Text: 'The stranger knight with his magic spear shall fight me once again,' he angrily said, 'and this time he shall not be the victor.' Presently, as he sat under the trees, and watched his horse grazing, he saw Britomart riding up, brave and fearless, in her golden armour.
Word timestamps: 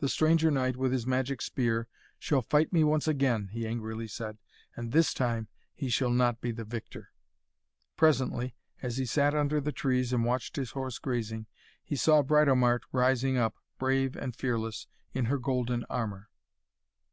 'The 0.00 0.08
stranger 0.08 0.50
knight 0.50 0.76
with 0.76 0.90
his 0.90 1.06
magic 1.06 1.40
spear 1.40 1.86
shall 2.18 2.42
fight 2.42 2.72
me 2.72 2.82
once 2.82 3.06
again,' 3.06 3.46
he 3.52 3.64
angrily 3.64 4.08
said, 4.08 4.38
'and 4.74 4.90
this 4.90 5.14
time 5.14 5.46
he 5.72 5.88
shall 5.88 6.10
not 6.10 6.40
be 6.40 6.50
the 6.50 6.64
victor.' 6.64 7.12
Presently, 7.96 8.56
as 8.82 8.96
he 8.96 9.06
sat 9.06 9.36
under 9.36 9.60
the 9.60 9.70
trees, 9.70 10.12
and 10.12 10.24
watched 10.24 10.56
his 10.56 10.72
horse 10.72 10.98
grazing, 10.98 11.46
he 11.84 11.94
saw 11.94 12.24
Britomart 12.24 12.82
riding 12.90 13.36
up, 13.36 13.54
brave 13.78 14.16
and 14.16 14.34
fearless, 14.34 14.88
in 15.12 15.26
her 15.26 15.38
golden 15.38 15.84
armour. 15.88 16.28